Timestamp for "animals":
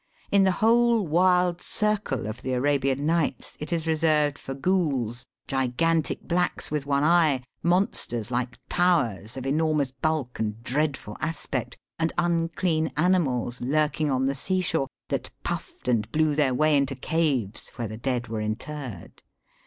12.97-13.61